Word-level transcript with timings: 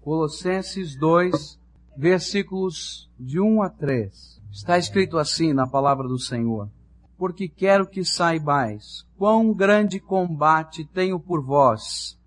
Colossenses 0.00 0.96
2, 0.96 1.60
versículos 1.94 3.10
de 3.18 3.38
1 3.38 3.62
a 3.62 3.68
3. 3.68 4.40
Está 4.50 4.78
escrito 4.78 5.18
assim 5.18 5.52
na 5.52 5.66
palavra 5.66 6.08
do 6.08 6.18
Senhor. 6.18 6.70
Porque 7.18 7.46
quero 7.46 7.86
que 7.86 8.02
saibais 8.02 9.06
quão 9.18 9.52
grande 9.52 10.00
combate 10.00 10.86
tenho 10.86 11.20
por 11.20 11.44
vós 11.44 12.18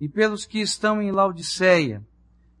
e 0.00 0.08
pelos 0.08 0.44
que 0.44 0.60
estão 0.60 1.02
em 1.02 1.10
Laodiceia 1.10 2.00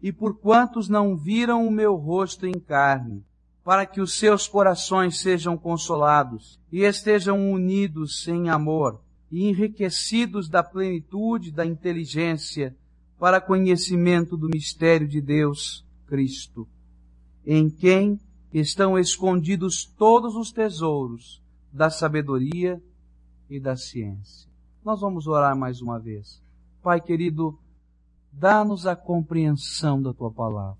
e 0.02 0.12
por 0.12 0.36
quantos 0.36 0.88
não 0.88 1.16
viram 1.16 1.64
o 1.64 1.70
meu 1.70 1.94
rosto 1.94 2.44
em 2.44 2.58
carne, 2.58 3.24
para 3.64 3.86
que 3.86 4.00
os 4.00 4.18
seus 4.18 4.48
corações 4.48 5.20
sejam 5.20 5.56
consolados 5.56 6.58
e 6.72 6.80
estejam 6.80 7.52
unidos 7.52 8.26
em 8.26 8.48
amor 8.48 9.00
e 9.30 9.48
enriquecidos 9.48 10.48
da 10.48 10.64
plenitude 10.64 11.52
da 11.52 11.64
inteligência 11.64 12.74
para 13.18 13.40
conhecimento 13.40 14.36
do 14.36 14.48
mistério 14.48 15.08
de 15.08 15.20
Deus, 15.20 15.84
Cristo, 16.06 16.68
em 17.44 17.70
quem 17.70 18.20
estão 18.52 18.98
escondidos 18.98 19.84
todos 19.84 20.34
os 20.34 20.52
tesouros 20.52 21.42
da 21.72 21.90
sabedoria 21.90 22.82
e 23.48 23.60
da 23.60 23.76
ciência. 23.76 24.48
Nós 24.84 25.00
vamos 25.00 25.26
orar 25.26 25.56
mais 25.56 25.80
uma 25.80 25.98
vez. 25.98 26.40
Pai 26.82 27.00
querido, 27.00 27.58
dá-nos 28.32 28.86
a 28.86 28.94
compreensão 28.94 30.00
da 30.00 30.12
tua 30.12 30.30
palavra 30.30 30.78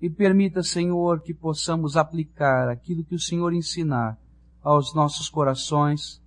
e 0.00 0.10
permita, 0.10 0.62
Senhor, 0.62 1.20
que 1.20 1.32
possamos 1.32 1.96
aplicar 1.96 2.68
aquilo 2.68 3.04
que 3.04 3.14
o 3.14 3.20
Senhor 3.20 3.52
ensinar 3.54 4.18
aos 4.62 4.94
nossos 4.94 5.28
corações 5.28 6.20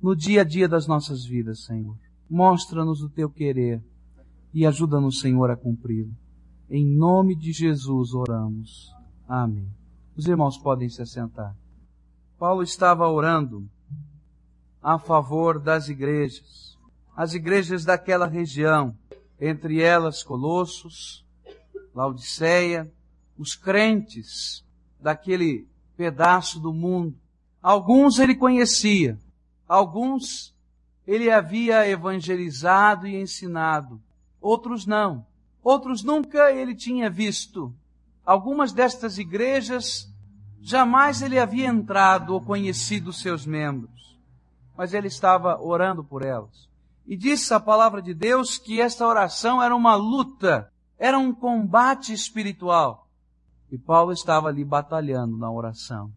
no 0.00 0.14
dia 0.14 0.42
a 0.42 0.44
dia 0.44 0.68
das 0.68 0.86
nossas 0.86 1.24
vidas, 1.24 1.64
Senhor. 1.64 1.96
Mostra-nos 2.28 3.02
o 3.02 3.08
teu 3.08 3.28
querer 3.28 3.82
e 4.52 4.66
ajuda-nos, 4.66 5.20
Senhor, 5.20 5.50
a 5.50 5.56
cumpri-lo. 5.56 6.12
Em 6.68 6.86
nome 6.86 7.34
de 7.34 7.52
Jesus 7.52 8.14
oramos. 8.14 8.94
Amém. 9.28 9.68
Os 10.16 10.26
irmãos 10.26 10.58
podem 10.58 10.88
se 10.88 11.00
assentar. 11.00 11.56
Paulo 12.38 12.62
estava 12.62 13.08
orando 13.08 13.68
a 14.82 14.98
favor 14.98 15.60
das 15.60 15.88
igrejas, 15.88 16.76
as 17.16 17.34
igrejas 17.34 17.84
daquela 17.84 18.26
região, 18.26 18.96
entre 19.40 19.80
elas 19.80 20.22
Colossos, 20.22 21.24
Laodiceia, 21.94 22.90
os 23.38 23.54
crentes 23.54 24.64
daquele 25.00 25.68
pedaço 25.96 26.58
do 26.58 26.72
mundo. 26.72 27.16
Alguns 27.62 28.18
ele 28.18 28.34
conhecia, 28.34 29.18
alguns 29.68 30.54
ele 31.06 31.30
havia 31.30 31.88
evangelizado 31.88 33.06
e 33.06 33.20
ensinado, 33.20 34.00
outros 34.42 34.84
não. 34.84 35.24
Outros 35.62 36.02
nunca 36.02 36.50
ele 36.50 36.74
tinha 36.74 37.08
visto. 37.08 37.72
Algumas 38.26 38.72
destas 38.72 39.16
igrejas 39.16 40.12
jamais 40.60 41.22
ele 41.22 41.38
havia 41.38 41.68
entrado 41.68 42.34
ou 42.34 42.40
conhecido 42.40 43.12
seus 43.12 43.46
membros, 43.46 44.18
mas 44.76 44.92
ele 44.92 45.08
estava 45.08 45.60
orando 45.60 46.04
por 46.04 46.22
elas. 46.22 46.68
E 47.06 47.16
disse 47.16 47.54
a 47.54 47.60
palavra 47.60 48.02
de 48.02 48.12
Deus 48.12 48.58
que 48.58 48.80
esta 48.80 49.06
oração 49.06 49.62
era 49.62 49.74
uma 49.74 49.94
luta 49.94 50.72
era 51.02 51.18
um 51.18 51.34
combate 51.34 52.12
espiritual. 52.12 53.08
E 53.72 53.76
Paulo 53.76 54.12
estava 54.12 54.46
ali 54.46 54.64
batalhando 54.64 55.36
na 55.36 55.50
oração. 55.50 56.12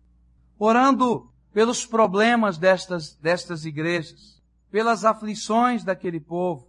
Orando 0.59 1.27
pelos 1.51 1.87
problemas 1.87 2.59
destas, 2.59 3.15
destas 3.15 3.65
igrejas, 3.65 4.39
pelas 4.69 5.03
aflições 5.03 5.83
daquele 5.83 6.19
povo, 6.19 6.67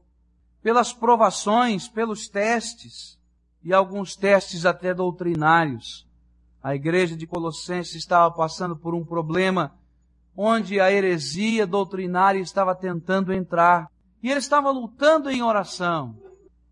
pelas 0.67 0.93
provações, 0.93 1.87
pelos 1.87 2.27
testes, 2.27 3.17
e 3.63 3.73
alguns 3.73 4.17
testes 4.17 4.67
até 4.67 4.93
doutrinários. 4.93 6.05
A 6.61 6.75
igreja 6.75 7.17
de 7.17 7.25
Colossenses 7.25 7.95
estava 7.95 8.35
passando 8.35 8.77
por 8.77 8.93
um 8.93 9.05
problema 9.05 9.79
onde 10.37 10.81
a 10.81 10.91
heresia 10.91 11.69
doutrinária 11.69 12.41
estava 12.41 12.75
tentando 12.75 13.33
entrar. 13.33 13.89
E 14.21 14.29
ele 14.29 14.41
estava 14.41 14.69
lutando 14.73 15.31
em 15.31 15.41
oração 15.41 16.19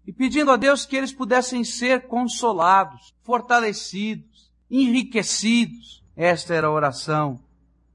e 0.05 0.13
pedindo 0.13 0.51
a 0.51 0.57
Deus 0.57 0.85
que 0.85 0.97
eles 0.97 1.13
pudessem 1.13 1.63
ser 1.63 2.09
consolados, 2.09 3.15
fortalecidos, 3.23 4.51
enriquecidos. 4.69 6.03
Esta 6.17 6.53
era 6.53 6.67
a 6.67 6.73
oração 6.73 7.39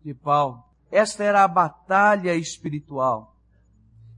de 0.02 0.14
Paulo. 0.14 0.64
Esta 0.90 1.26
era 1.26 1.44
a 1.44 1.48
batalha 1.50 2.34
espiritual. 2.36 3.36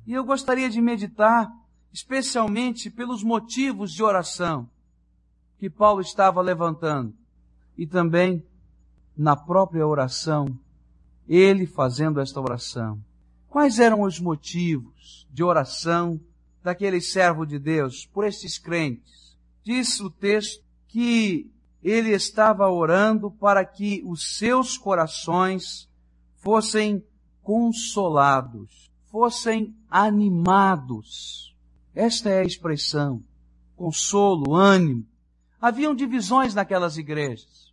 E 0.05 0.13
eu 0.13 0.23
gostaria 0.23 0.69
de 0.69 0.79
meditar 0.79 1.51
especialmente 1.94 2.90
pelos 2.90 3.24
motivos 3.24 3.91
de 3.91 4.03
oração 4.03 4.69
que 5.57 5.69
Paulo 5.69 6.02
estava 6.02 6.41
levantando 6.41 7.13
e 7.78 7.85
também 7.85 8.44
na 9.16 9.35
própria 9.35 9.85
oração, 9.85 10.47
ele 11.28 11.66
fazendo 11.66 12.19
esta 12.19 12.40
oração. 12.40 13.00
Quais 13.47 13.79
eram 13.79 14.02
os 14.02 14.19
motivos 14.19 15.28
de 15.31 15.44
oração 15.44 16.19
daquele 16.63 17.02
servo 17.02 17.46
de 17.46 17.57
Deus, 17.57 18.06
por 18.06 18.25
estes 18.25 18.58
crentes. 18.58 19.35
Diz 19.63 20.00
o 20.00 20.09
texto 20.09 20.63
que 20.88 21.52
ele 21.84 22.12
estava 22.12 22.69
orando 22.69 23.31
para 23.31 23.66
que 23.66 24.03
os 24.06 24.38
seus 24.38 24.78
corações 24.78 25.90
fossem 26.38 27.03
consolados, 27.41 28.91
fossem 29.09 29.75
animados. 29.90 31.50
Esta 31.94 32.29
é 32.29 32.40
a 32.40 32.46
expressão. 32.46 33.24
Consolo, 33.75 34.56
ânimo. 34.56 35.06
Haviam 35.59 35.94
divisões 35.94 36.56
naquelas 36.56 36.97
igrejas, 36.97 37.72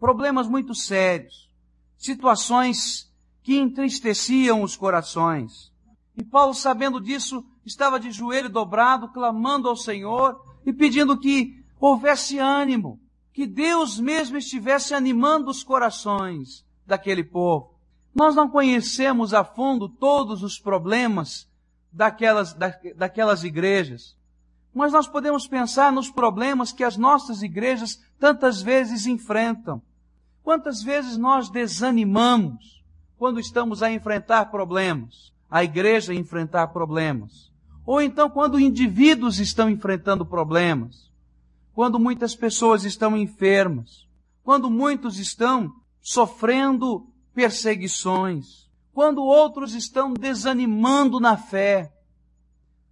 problemas 0.00 0.48
muito 0.48 0.74
sérios, 0.74 1.50
situações 1.98 3.12
que 3.42 3.56
entristeciam 3.56 4.62
os 4.62 4.74
corações. 4.74 5.70
E 6.16 6.24
Paulo, 6.24 6.54
sabendo 6.54 7.00
disso, 7.00 7.44
estava 7.64 8.00
de 8.00 8.10
joelho 8.10 8.48
dobrado, 8.48 9.08
clamando 9.08 9.68
ao 9.68 9.76
Senhor 9.76 10.40
e 10.64 10.72
pedindo 10.72 11.18
que 11.18 11.62
houvesse 11.78 12.38
ânimo, 12.38 12.98
que 13.32 13.46
Deus 13.46 14.00
mesmo 14.00 14.38
estivesse 14.38 14.94
animando 14.94 15.50
os 15.50 15.62
corações 15.62 16.64
daquele 16.86 17.22
povo. 17.22 17.74
Nós 18.14 18.34
não 18.34 18.48
conhecemos 18.48 19.34
a 19.34 19.44
fundo 19.44 19.90
todos 19.90 20.42
os 20.42 20.58
problemas 20.58 21.46
daquelas, 21.96 22.52
da, 22.52 22.74
daquelas 22.94 23.42
igrejas, 23.42 24.16
mas 24.74 24.92
nós 24.92 25.08
podemos 25.08 25.46
pensar 25.46 25.90
nos 25.90 26.10
problemas 26.10 26.70
que 26.70 26.84
as 26.84 26.96
nossas 26.96 27.42
igrejas 27.42 27.98
tantas 28.20 28.60
vezes 28.60 29.06
enfrentam. 29.06 29.80
Quantas 30.42 30.82
vezes 30.82 31.16
nós 31.16 31.48
desanimamos 31.48 32.84
quando 33.16 33.40
estamos 33.40 33.82
a 33.82 33.90
enfrentar 33.90 34.46
problemas? 34.46 35.34
a 35.50 35.62
igreja 35.64 36.14
enfrentar 36.14 36.68
problemas. 36.68 37.50
Ou 37.84 38.02
então 38.02 38.28
quando 38.28 38.58
indivíduos 38.58 39.38
estão 39.38 39.70
enfrentando 39.70 40.26
problemas. 40.26 41.10
Quando 41.72 41.98
muitas 41.98 42.34
pessoas 42.34 42.84
estão 42.84 43.16
enfermas. 43.16 44.06
Quando 44.42 44.70
muitos 44.70 45.18
estão 45.18 45.72
sofrendo 46.00 47.06
perseguições. 47.34 48.65
Quando 48.96 49.22
outros 49.22 49.74
estão 49.74 50.14
desanimando 50.14 51.20
na 51.20 51.36
fé. 51.36 51.92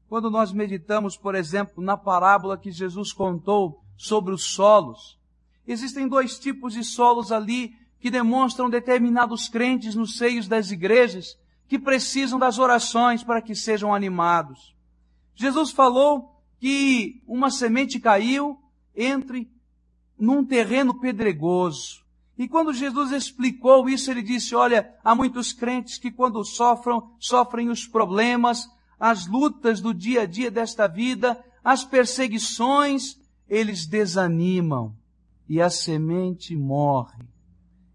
Quando 0.07 0.31
nós 0.31 0.53
meditamos, 0.53 1.17
por 1.17 1.35
exemplo, 1.35 1.83
na 1.83 1.97
parábola 1.97 2.59
que 2.59 2.71
Jesus 2.71 3.11
contou 3.11 3.83
sobre 3.97 4.35
os 4.35 4.45
solos, 4.45 5.19
existem 5.67 6.07
dois 6.07 6.39
tipos 6.39 6.75
de 6.75 6.85
solos 6.85 7.33
ali 7.33 7.75
que 7.99 8.11
demonstram 8.11 8.69
determinados 8.69 9.49
crentes 9.49 9.95
nos 9.95 10.19
seios 10.19 10.47
das 10.47 10.71
igrejas 10.71 11.39
que 11.67 11.79
precisam 11.79 12.39
das 12.39 12.59
orações 12.59 13.25
para 13.25 13.41
que 13.41 13.55
sejam 13.55 13.95
animados. 13.95 14.77
Jesus 15.35 15.71
falou 15.71 16.39
que 16.61 17.23
uma 17.27 17.51
semente 17.51 17.99
caiu 17.99 18.61
entre 18.95 19.51
num 20.19 20.45
terreno 20.45 21.01
pedregoso. 21.01 22.04
E 22.37 22.49
quando 22.49 22.73
Jesus 22.73 23.13
explicou 23.13 23.89
isso, 23.89 24.11
ele 24.11 24.23
disse, 24.23 24.55
olha, 24.55 24.93
há 25.05 25.15
muitos 25.15 25.53
crentes 25.53 25.99
que 25.99 26.11
quando 26.11 26.45
sofrem, 26.45 27.01
sofrem 27.19 27.69
os 27.69 27.87
problemas, 27.87 28.69
as 28.99 29.27
lutas 29.27 29.81
do 29.81 29.95
dia 29.95 30.23
a 30.23 30.27
dia 30.27 30.51
desta 30.51 30.89
vida, 30.89 31.43
as 31.63 31.85
perseguições, 31.85 33.17
eles 33.49 33.87
desanimam 33.87 34.97
e 35.49 35.61
a 35.61 35.71
semente 35.71 36.57
morre. 36.57 37.23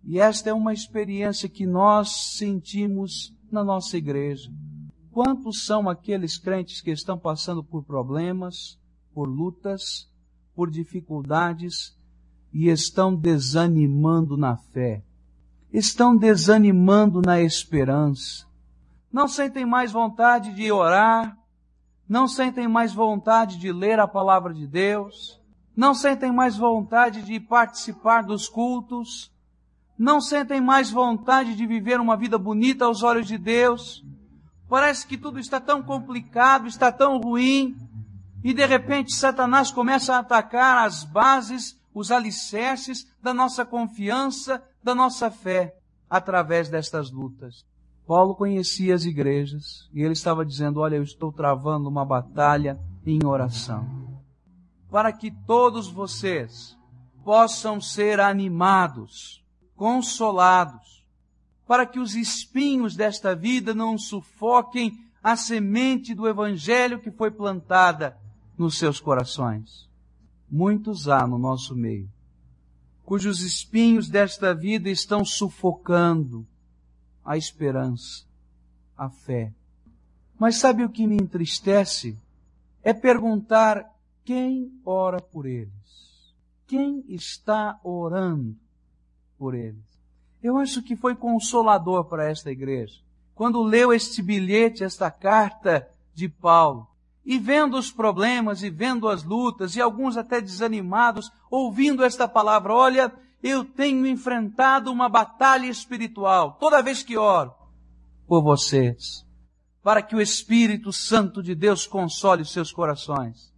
E 0.03 0.19
esta 0.19 0.49
é 0.49 0.53
uma 0.53 0.73
experiência 0.73 1.49
que 1.49 1.65
nós 1.65 2.35
sentimos 2.37 3.35
na 3.51 3.63
nossa 3.63 3.97
igreja. 3.97 4.49
Quantos 5.11 5.65
são 5.65 5.89
aqueles 5.89 6.37
crentes 6.37 6.81
que 6.81 6.91
estão 6.91 7.17
passando 7.17 7.63
por 7.63 7.83
problemas, 7.83 8.79
por 9.13 9.27
lutas, 9.27 10.09
por 10.55 10.71
dificuldades 10.71 11.98
e 12.53 12.67
estão 12.67 13.15
desanimando 13.15 14.37
na 14.37 14.57
fé, 14.57 15.03
estão 15.71 16.15
desanimando 16.15 17.21
na 17.21 17.41
esperança, 17.41 18.45
não 19.11 19.27
sentem 19.27 19.65
mais 19.65 19.91
vontade 19.91 20.53
de 20.53 20.71
orar, 20.71 21.37
não 22.07 22.27
sentem 22.27 22.67
mais 22.67 22.93
vontade 22.93 23.57
de 23.57 23.71
ler 23.71 23.99
a 23.99 24.07
palavra 24.07 24.53
de 24.53 24.65
Deus, 24.67 25.39
não 25.75 25.93
sentem 25.93 26.31
mais 26.31 26.57
vontade 26.57 27.21
de 27.21 27.39
participar 27.39 28.23
dos 28.23 28.49
cultos, 28.49 29.31
não 29.97 30.19
sentem 30.19 30.59
mais 30.59 30.91
vontade 30.91 31.55
de 31.55 31.65
viver 31.65 31.99
uma 31.99 32.17
vida 32.17 32.37
bonita 32.37 32.85
aos 32.85 33.03
olhos 33.03 33.27
de 33.27 33.37
Deus. 33.37 34.03
Parece 34.67 35.07
que 35.07 35.17
tudo 35.17 35.39
está 35.39 35.59
tão 35.59 35.81
complicado, 35.81 36.67
está 36.67 36.91
tão 36.91 37.17
ruim, 37.19 37.75
e 38.43 38.53
de 38.53 38.65
repente 38.65 39.15
Satanás 39.15 39.71
começa 39.71 40.15
a 40.15 40.19
atacar 40.19 40.85
as 40.85 41.03
bases, 41.03 41.78
os 41.93 42.11
alicerces 42.11 43.07
da 43.21 43.33
nossa 43.33 43.65
confiança, 43.65 44.63
da 44.83 44.93
nossa 44.95 45.29
fé, 45.29 45.75
através 46.09 46.69
destas 46.69 47.11
lutas. 47.11 47.65
Paulo 48.07 48.33
conhecia 48.33 48.95
as 48.95 49.05
igrejas 49.05 49.87
e 49.93 50.01
ele 50.01 50.13
estava 50.13 50.45
dizendo: 50.45 50.79
Olha, 50.79 50.95
eu 50.95 51.03
estou 51.03 51.31
travando 51.31 51.87
uma 51.87 52.03
batalha 52.05 52.79
em 53.05 53.23
oração. 53.25 53.87
Para 54.89 55.13
que 55.13 55.29
todos 55.29 55.87
vocês 55.87 56.75
possam 57.23 57.79
ser 57.79 58.19
animados, 58.19 59.43
consolados, 59.75 61.05
para 61.67 61.85
que 61.85 61.99
os 61.99 62.15
espinhos 62.15 62.95
desta 62.95 63.35
vida 63.35 63.75
não 63.75 63.97
sufoquem 63.97 64.97
a 65.21 65.35
semente 65.35 66.15
do 66.15 66.27
Evangelho 66.27 66.99
que 66.99 67.11
foi 67.11 67.29
plantada 67.29 68.17
nos 68.57 68.77
seus 68.79 68.99
corações. 68.99 69.88
Muitos 70.51 71.07
há 71.07 71.27
no 71.27 71.37
nosso 71.37 71.75
meio, 71.75 72.09
cujos 73.05 73.41
espinhos 73.41 74.09
desta 74.09 74.53
vida 74.53 74.89
estão 74.89 75.23
sufocando 75.23 76.45
a 77.23 77.37
esperança, 77.37 78.25
a 78.97 79.09
fé. 79.09 79.53
Mas 80.39 80.55
sabe 80.55 80.83
o 80.83 80.89
que 80.89 81.05
me 81.05 81.17
entristece? 81.17 82.17
É 82.81 82.93
perguntar 82.93 83.85
quem 84.23 84.71
ora 84.85 85.21
por 85.21 85.45
eles. 85.45 86.33
Quem 86.65 87.03
está 87.09 87.79
orando 87.83 88.55
por 89.37 89.53
eles? 89.53 89.83
Eu 90.41 90.57
acho 90.57 90.81
que 90.81 90.95
foi 90.95 91.15
consolador 91.15 92.05
para 92.05 92.29
esta 92.29 92.49
igreja. 92.49 93.01
Quando 93.35 93.61
leu 93.61 93.91
este 93.91 94.21
bilhete, 94.21 94.83
esta 94.83 95.11
carta 95.11 95.87
de 96.13 96.29
Paulo, 96.29 96.87
e 97.25 97.37
vendo 97.37 97.77
os 97.77 97.91
problemas 97.91 98.63
e 98.63 98.69
vendo 98.69 99.07
as 99.07 99.23
lutas 99.23 99.75
e 99.75 99.81
alguns 99.81 100.17
até 100.17 100.41
desanimados, 100.41 101.31
ouvindo 101.49 102.03
esta 102.03 102.27
palavra, 102.27 102.73
olha, 102.73 103.13
eu 103.41 103.63
tenho 103.63 104.05
enfrentado 104.05 104.91
uma 104.91 105.07
batalha 105.07 105.67
espiritual 105.67 106.57
toda 106.59 106.81
vez 106.81 107.03
que 107.03 107.17
oro 107.17 107.53
por 108.27 108.43
vocês, 108.43 109.25
para 109.81 110.01
que 110.01 110.15
o 110.15 110.21
Espírito 110.21 110.93
Santo 110.93 111.41
de 111.41 111.55
Deus 111.55 111.87
console 111.87 112.43
os 112.43 112.51
seus 112.51 112.71
corações. 112.71 113.51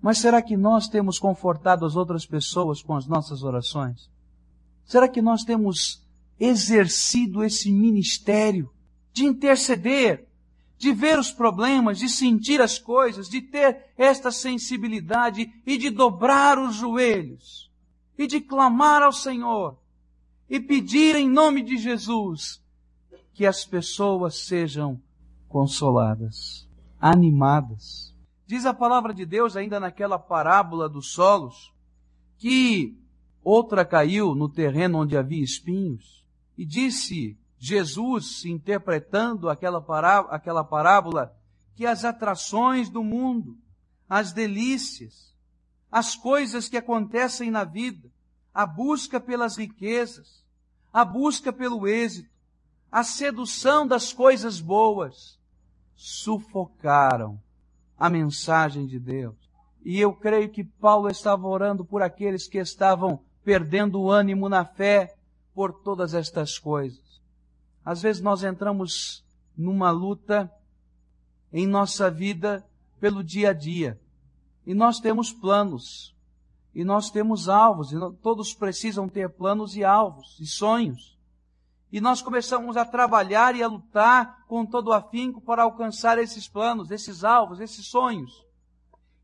Mas 0.00 0.18
será 0.18 0.42
que 0.42 0.56
nós 0.56 0.86
temos 0.86 1.18
confortado 1.18 1.84
as 1.84 1.96
outras 1.96 2.26
pessoas 2.26 2.82
com 2.82 2.94
as 2.94 3.06
nossas 3.06 3.42
orações? 3.42 4.10
Será 4.84 5.08
que 5.08 5.20
nós 5.20 5.44
temos 5.44 6.06
exercido 6.38 7.42
esse 7.42 7.72
ministério 7.72 8.70
de 9.12 9.24
interceder 9.24 10.27
de 10.78 10.92
ver 10.92 11.18
os 11.18 11.32
problemas, 11.32 11.98
de 11.98 12.08
sentir 12.08 12.60
as 12.60 12.78
coisas, 12.78 13.28
de 13.28 13.42
ter 13.42 13.92
esta 13.98 14.30
sensibilidade 14.30 15.52
e 15.66 15.76
de 15.76 15.90
dobrar 15.90 16.58
os 16.58 16.76
joelhos 16.76 17.68
e 18.16 18.26
de 18.26 18.40
clamar 18.40 19.02
ao 19.02 19.12
Senhor 19.12 19.76
e 20.48 20.60
pedir 20.60 21.16
em 21.16 21.28
nome 21.28 21.62
de 21.62 21.76
Jesus 21.76 22.62
que 23.34 23.44
as 23.46 23.64
pessoas 23.64 24.46
sejam 24.46 25.00
consoladas, 25.48 26.68
animadas. 27.00 28.14
Diz 28.46 28.66
a 28.66 28.74
palavra 28.74 29.14
de 29.14 29.24
Deus 29.24 29.56
ainda 29.56 29.78
naquela 29.78 30.18
parábola 30.18 30.88
dos 30.88 31.12
solos 31.12 31.72
que 32.38 32.96
outra 33.42 33.84
caiu 33.84 34.34
no 34.34 34.48
terreno 34.48 34.98
onde 35.02 35.16
havia 35.16 35.42
espinhos 35.42 36.24
e 36.56 36.64
disse 36.64 37.37
Jesus 37.58 38.44
interpretando 38.44 39.48
aquela 39.48 39.80
parábola, 39.80 40.34
aquela 40.34 40.64
parábola 40.64 41.34
que 41.74 41.86
as 41.86 42.04
atrações 42.04 42.88
do 42.88 43.02
mundo, 43.02 43.56
as 44.08 44.32
delícias, 44.32 45.34
as 45.90 46.14
coisas 46.14 46.68
que 46.68 46.76
acontecem 46.76 47.50
na 47.50 47.64
vida, 47.64 48.10
a 48.54 48.66
busca 48.66 49.20
pelas 49.20 49.56
riquezas, 49.56 50.44
a 50.92 51.04
busca 51.04 51.52
pelo 51.52 51.86
êxito, 51.86 52.30
a 52.90 53.04
sedução 53.04 53.86
das 53.86 54.12
coisas 54.12 54.60
boas, 54.60 55.38
sufocaram 55.94 57.40
a 57.98 58.08
mensagem 58.08 58.86
de 58.86 58.98
Deus. 58.98 59.36
E 59.84 60.00
eu 60.00 60.12
creio 60.12 60.48
que 60.48 60.64
Paulo 60.64 61.08
estava 61.08 61.46
orando 61.46 61.84
por 61.84 62.02
aqueles 62.02 62.46
que 62.46 62.58
estavam 62.58 63.20
perdendo 63.44 64.00
o 64.00 64.10
ânimo 64.10 64.48
na 64.48 64.64
fé 64.64 65.16
por 65.54 65.72
todas 65.72 66.14
estas 66.14 66.58
coisas. 66.58 67.07
Às 67.88 68.02
vezes 68.02 68.20
nós 68.20 68.44
entramos 68.44 69.24
numa 69.56 69.90
luta 69.90 70.52
em 71.50 71.66
nossa 71.66 72.10
vida 72.10 72.62
pelo 73.00 73.24
dia 73.24 73.48
a 73.48 73.52
dia. 73.54 73.98
E 74.66 74.74
nós 74.74 75.00
temos 75.00 75.32
planos. 75.32 76.14
E 76.74 76.84
nós 76.84 77.10
temos 77.10 77.48
alvos. 77.48 77.90
E 77.90 77.96
todos 78.22 78.52
precisam 78.52 79.08
ter 79.08 79.30
planos 79.30 79.74
e 79.74 79.84
alvos 79.84 80.36
e 80.38 80.44
sonhos. 80.44 81.16
E 81.90 81.98
nós 81.98 82.20
começamos 82.20 82.76
a 82.76 82.84
trabalhar 82.84 83.56
e 83.56 83.62
a 83.62 83.68
lutar 83.68 84.44
com 84.46 84.66
todo 84.66 84.88
o 84.88 84.92
afinco 84.92 85.40
para 85.40 85.62
alcançar 85.62 86.18
esses 86.18 86.46
planos, 86.46 86.90
esses 86.90 87.24
alvos, 87.24 87.58
esses 87.58 87.86
sonhos. 87.86 88.44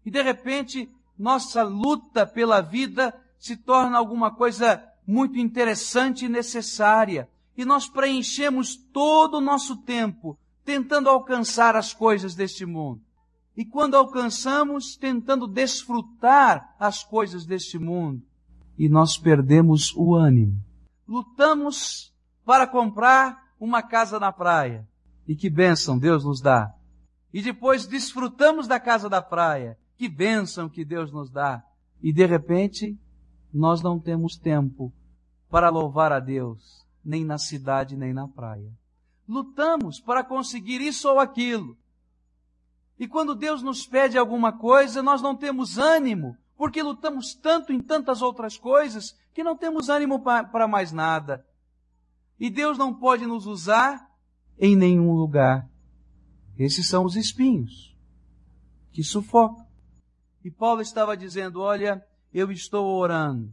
E 0.06 0.10
de 0.10 0.22
repente, 0.22 0.90
nossa 1.18 1.62
luta 1.62 2.26
pela 2.26 2.62
vida 2.62 3.14
se 3.38 3.58
torna 3.58 3.98
alguma 3.98 4.30
coisa 4.30 4.82
muito 5.06 5.38
interessante 5.38 6.24
e 6.24 6.30
necessária 6.30 7.28
e 7.56 7.64
nós 7.64 7.88
preenchemos 7.88 8.76
todo 8.76 9.38
o 9.38 9.40
nosso 9.40 9.76
tempo 9.76 10.38
tentando 10.64 11.08
alcançar 11.08 11.76
as 11.76 11.92
coisas 11.92 12.34
deste 12.34 12.64
mundo. 12.64 13.00
E 13.56 13.64
quando 13.64 13.96
alcançamos, 13.96 14.96
tentando 14.96 15.46
desfrutar 15.46 16.74
as 16.78 17.04
coisas 17.04 17.44
deste 17.46 17.78
mundo, 17.78 18.22
e 18.76 18.88
nós 18.88 19.16
perdemos 19.16 19.94
o 19.94 20.16
ânimo. 20.16 20.60
Lutamos 21.06 22.12
para 22.44 22.66
comprar 22.66 23.44
uma 23.60 23.82
casa 23.82 24.18
na 24.18 24.32
praia. 24.32 24.88
E 25.28 25.36
que 25.36 25.48
bênção 25.48 25.96
Deus 25.96 26.24
nos 26.24 26.40
dá. 26.40 26.74
E 27.32 27.40
depois 27.40 27.86
desfrutamos 27.86 28.66
da 28.66 28.80
casa 28.80 29.08
da 29.08 29.22
praia. 29.22 29.78
Que 29.96 30.08
bênção 30.08 30.68
que 30.68 30.84
Deus 30.84 31.12
nos 31.12 31.30
dá. 31.30 31.62
E 32.02 32.12
de 32.12 32.26
repente, 32.26 32.98
nós 33.52 33.80
não 33.80 34.00
temos 34.00 34.36
tempo 34.36 34.92
para 35.48 35.70
louvar 35.70 36.10
a 36.10 36.18
Deus 36.18 36.83
nem 37.04 37.24
na 37.24 37.38
cidade, 37.38 37.96
nem 37.96 38.12
na 38.12 38.26
praia. 38.26 38.72
Lutamos 39.28 40.00
para 40.00 40.24
conseguir 40.24 40.80
isso 40.80 41.08
ou 41.08 41.18
aquilo. 41.18 41.76
E 42.98 43.08
quando 43.08 43.34
Deus 43.34 43.62
nos 43.62 43.86
pede 43.86 44.16
alguma 44.16 44.52
coisa, 44.52 45.02
nós 45.02 45.20
não 45.20 45.36
temos 45.36 45.78
ânimo, 45.78 46.36
porque 46.56 46.82
lutamos 46.82 47.34
tanto 47.34 47.72
em 47.72 47.80
tantas 47.80 48.22
outras 48.22 48.56
coisas 48.56 49.16
que 49.32 49.42
não 49.42 49.56
temos 49.56 49.88
ânimo 49.88 50.22
para 50.22 50.68
mais 50.68 50.92
nada. 50.92 51.44
E 52.38 52.48
Deus 52.48 52.78
não 52.78 52.94
pode 52.94 53.26
nos 53.26 53.46
usar 53.46 54.08
em 54.58 54.76
nenhum 54.76 55.12
lugar. 55.12 55.68
Esses 56.56 56.88
são 56.88 57.04
os 57.04 57.16
espinhos 57.16 57.96
que 58.92 59.02
sufocam. 59.02 59.66
E 60.44 60.50
Paulo 60.50 60.80
estava 60.80 61.16
dizendo: 61.16 61.60
Olha, 61.60 62.04
eu 62.32 62.52
estou 62.52 62.86
orando 62.96 63.52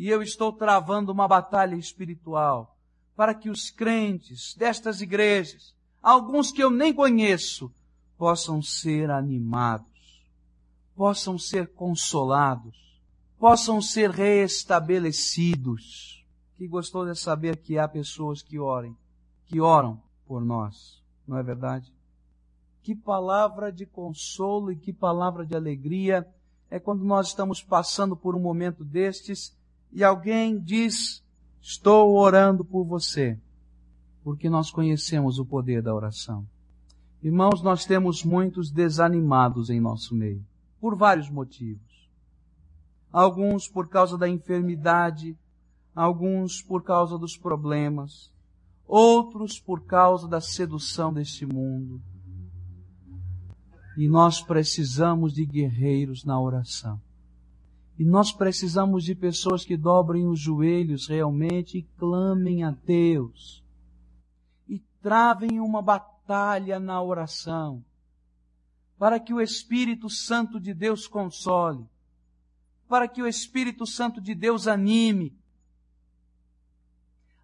e 0.00 0.08
eu 0.08 0.22
estou 0.22 0.50
travando 0.50 1.12
uma 1.12 1.28
batalha 1.28 1.74
espiritual 1.74 2.74
para 3.14 3.34
que 3.34 3.50
os 3.50 3.68
crentes 3.68 4.54
destas 4.56 5.02
igrejas, 5.02 5.74
alguns 6.02 6.50
que 6.50 6.64
eu 6.64 6.70
nem 6.70 6.90
conheço, 6.90 7.70
possam 8.16 8.62
ser 8.62 9.10
animados, 9.10 10.24
possam 10.96 11.38
ser 11.38 11.74
consolados, 11.74 12.98
possam 13.38 13.82
ser 13.82 14.08
restabelecidos. 14.08 16.24
Que 16.56 16.66
gostou 16.66 17.04
de 17.04 17.14
saber 17.14 17.58
que 17.58 17.76
há 17.76 17.86
pessoas 17.86 18.40
que 18.40 18.58
orem, 18.58 18.96
que 19.44 19.60
oram 19.60 20.02
por 20.26 20.42
nós, 20.42 21.04
não 21.28 21.36
é 21.36 21.42
verdade? 21.42 21.92
Que 22.82 22.94
palavra 22.94 23.70
de 23.70 23.84
consolo 23.84 24.72
e 24.72 24.76
que 24.76 24.94
palavra 24.94 25.44
de 25.44 25.54
alegria 25.54 26.26
é 26.70 26.80
quando 26.80 27.04
nós 27.04 27.26
estamos 27.26 27.62
passando 27.62 28.16
por 28.16 28.34
um 28.34 28.40
momento 28.40 28.82
destes 28.82 29.59
e 29.92 30.04
alguém 30.04 30.58
diz, 30.58 31.22
estou 31.60 32.16
orando 32.16 32.64
por 32.64 32.84
você, 32.84 33.38
porque 34.22 34.48
nós 34.48 34.70
conhecemos 34.70 35.38
o 35.38 35.44
poder 35.44 35.82
da 35.82 35.94
oração. 35.94 36.46
Irmãos, 37.22 37.62
nós 37.62 37.84
temos 37.84 38.24
muitos 38.24 38.70
desanimados 38.70 39.68
em 39.68 39.80
nosso 39.80 40.14
meio, 40.14 40.44
por 40.80 40.96
vários 40.96 41.28
motivos. 41.28 42.08
Alguns 43.12 43.68
por 43.68 43.88
causa 43.88 44.16
da 44.16 44.28
enfermidade, 44.28 45.36
alguns 45.94 46.62
por 46.62 46.82
causa 46.82 47.18
dos 47.18 47.36
problemas, 47.36 48.32
outros 48.86 49.58
por 49.58 49.84
causa 49.84 50.28
da 50.28 50.40
sedução 50.40 51.12
deste 51.12 51.44
mundo. 51.44 52.00
E 53.96 54.08
nós 54.08 54.40
precisamos 54.40 55.34
de 55.34 55.44
guerreiros 55.44 56.24
na 56.24 56.40
oração. 56.40 57.00
E 58.00 58.04
nós 58.06 58.32
precisamos 58.32 59.04
de 59.04 59.14
pessoas 59.14 59.62
que 59.62 59.76
dobrem 59.76 60.26
os 60.26 60.40
joelhos 60.40 61.06
realmente 61.06 61.76
e 61.76 61.82
clamem 61.98 62.64
a 62.64 62.70
Deus. 62.70 63.62
E 64.66 64.78
travem 65.02 65.60
uma 65.60 65.82
batalha 65.82 66.80
na 66.80 67.02
oração. 67.02 67.84
Para 68.98 69.20
que 69.20 69.34
o 69.34 69.40
Espírito 69.40 70.08
Santo 70.08 70.58
de 70.58 70.72
Deus 70.72 71.06
console. 71.06 71.86
Para 72.88 73.06
que 73.06 73.20
o 73.20 73.26
Espírito 73.26 73.86
Santo 73.86 74.18
de 74.18 74.34
Deus 74.34 74.66
anime. 74.66 75.36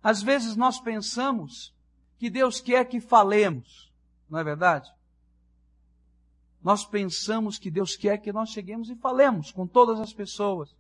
Às 0.02 0.22
vezes 0.22 0.56
nós 0.56 0.80
pensamos 0.80 1.76
que 2.18 2.30
Deus 2.30 2.62
quer 2.62 2.86
que 2.86 2.98
falemos. 2.98 3.92
Não 4.26 4.38
é 4.38 4.42
verdade? 4.42 4.90
Nós 6.62 6.84
pensamos 6.84 7.58
que 7.58 7.70
Deus 7.70 7.96
quer 7.96 8.18
que 8.18 8.32
nós 8.32 8.50
cheguemos 8.50 8.90
e 8.90 8.96
falemos 8.96 9.52
com 9.52 9.66
todas 9.66 10.00
as 10.00 10.12
pessoas. 10.12 10.74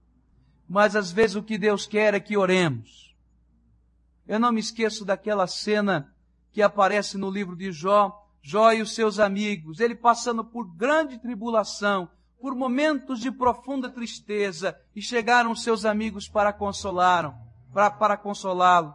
Mas 0.68 0.96
às 0.96 1.12
vezes 1.12 1.36
o 1.36 1.42
que 1.42 1.56
Deus 1.56 1.86
quer 1.86 2.14
é 2.14 2.20
que 2.20 2.36
oremos. 2.36 3.14
Eu 4.26 4.40
não 4.40 4.50
me 4.50 4.60
esqueço 4.60 5.04
daquela 5.04 5.46
cena 5.46 6.12
que 6.52 6.60
aparece 6.60 7.16
no 7.16 7.30
livro 7.30 7.54
de 7.54 7.70
Jó, 7.70 8.26
Jó 8.42 8.72
e 8.72 8.82
os 8.82 8.94
seus 8.94 9.18
amigos, 9.18 9.78
ele 9.78 9.94
passando 9.94 10.44
por 10.44 10.74
grande 10.74 11.18
tribulação, 11.18 12.08
por 12.40 12.54
momentos 12.54 13.20
de 13.20 13.30
profunda 13.30 13.88
tristeza, 13.88 14.76
e 14.94 15.00
chegaram 15.00 15.54
seus 15.54 15.84
amigos 15.84 16.28
para 16.28 16.52
consolá-lo, 16.52 17.34
para, 17.72 17.90
para 17.90 18.16
consolá-lo. 18.16 18.94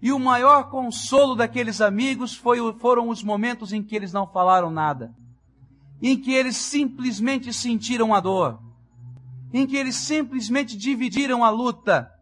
E 0.00 0.12
o 0.12 0.18
maior 0.18 0.70
consolo 0.70 1.34
daqueles 1.34 1.80
amigos 1.80 2.34
foi, 2.34 2.58
foram 2.78 3.08
os 3.08 3.22
momentos 3.22 3.72
em 3.72 3.82
que 3.82 3.96
eles 3.96 4.12
não 4.12 4.26
falaram 4.26 4.70
nada 4.70 5.14
em 6.02 6.20
que 6.20 6.32
eles 6.32 6.56
simplesmente 6.56 7.52
sentiram 7.52 8.12
a 8.12 8.18
dor, 8.18 8.60
em 9.52 9.64
que 9.64 9.76
eles 9.76 9.94
simplesmente 9.94 10.76
dividiram 10.76 11.44
a 11.44 11.50
luta, 11.50 12.12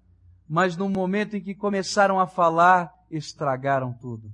mas 0.47 0.77
no 0.77 0.87
momento 0.89 1.35
em 1.35 1.41
que 1.41 1.55
começaram 1.55 2.21
a 2.21 2.27
falar, 2.27 2.93
estragaram 3.11 3.95
tudo. 3.95 4.31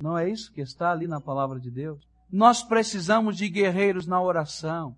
Não 0.00 0.16
é 0.16 0.30
isso 0.30 0.52
que 0.52 0.60
está 0.60 0.92
ali 0.92 1.08
na 1.08 1.20
palavra 1.20 1.58
de 1.58 1.68
Deus? 1.68 2.06
Nós 2.30 2.62
precisamos 2.62 3.36
de 3.36 3.48
guerreiros 3.48 4.06
na 4.06 4.22
oração, 4.22 4.96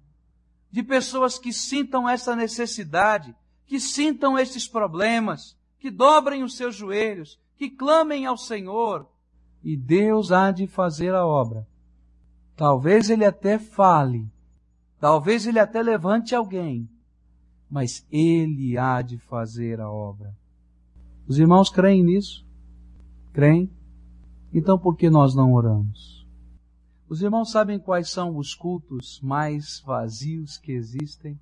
de 0.70 0.82
pessoas 0.82 1.38
que 1.38 1.52
sintam 1.52 2.06
essa 2.06 2.36
necessidade, 2.36 3.34
que 3.66 3.80
sintam 3.80 4.38
esses 4.38 4.68
problemas, 4.68 5.56
que 5.78 5.90
dobrem 5.90 6.42
os 6.42 6.56
seus 6.56 6.74
joelhos, 6.74 7.38
que 7.56 7.70
clamem 7.70 8.26
ao 8.26 8.36
Senhor, 8.36 9.08
e 9.64 9.76
Deus 9.76 10.30
há 10.30 10.50
de 10.50 10.66
fazer 10.66 11.14
a 11.14 11.24
obra 11.24 11.66
Talvez 12.58 13.08
ele 13.08 13.24
até 13.24 13.56
fale, 13.56 14.28
talvez 14.98 15.46
ele 15.46 15.60
até 15.60 15.80
levante 15.80 16.34
alguém, 16.34 16.90
mas 17.70 18.04
ele 18.10 18.76
há 18.76 19.00
de 19.00 19.16
fazer 19.16 19.80
a 19.80 19.88
obra. 19.88 20.36
Os 21.28 21.38
irmãos 21.38 21.70
creem 21.70 22.02
nisso? 22.02 22.44
Creem? 23.32 23.70
Então 24.52 24.76
por 24.76 24.96
que 24.96 25.08
nós 25.08 25.36
não 25.36 25.52
oramos? 25.52 26.26
Os 27.08 27.22
irmãos 27.22 27.52
sabem 27.52 27.78
quais 27.78 28.10
são 28.10 28.36
os 28.36 28.56
cultos 28.56 29.20
mais 29.22 29.80
vazios 29.86 30.58
que 30.58 30.72
existem? 30.72 31.38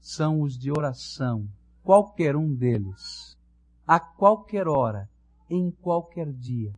São 0.00 0.40
os 0.40 0.58
de 0.58 0.68
oração, 0.72 1.48
qualquer 1.80 2.34
um 2.34 2.52
deles, 2.52 3.38
a 3.86 4.00
qualquer 4.00 4.66
hora, 4.66 5.08
em 5.48 5.70
qualquer 5.70 6.32
dia. 6.32 6.72